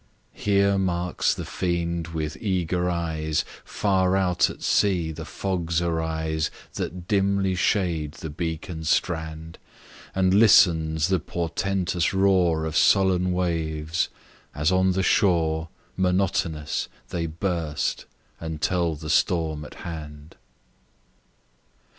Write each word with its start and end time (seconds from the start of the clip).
Here 0.33 0.79
marks 0.79 1.31
the 1.31 1.45
fiend 1.45 2.07
with 2.07 2.35
eager 2.37 2.89
eyes, 2.89 3.45
Far 3.63 4.17
out 4.17 4.49
at 4.49 4.63
sea 4.63 5.11
the 5.11 5.25
fogs 5.25 5.79
arise 5.79 6.49
That 6.73 7.07
dimly 7.07 7.53
shade 7.53 8.13
the 8.13 8.31
beacon'd 8.31 8.87
strand, 8.87 9.59
And 10.15 10.33
listens 10.33 11.09
the 11.09 11.19
portentous 11.19 12.15
roar 12.15 12.65
Of 12.65 12.75
sullen 12.75 13.31
waves, 13.31 14.09
as 14.55 14.71
on 14.71 14.93
the 14.93 15.03
shore, 15.03 15.69
Monotonous, 15.95 16.87
they 17.09 17.27
burst 17.27 18.05
and 18.39 18.59
tell 18.59 18.95
the 18.95 19.07
storm 19.07 19.63
at 19.63 19.75
hand. 19.85 20.35